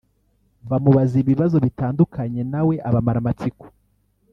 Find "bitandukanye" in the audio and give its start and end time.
1.65-2.41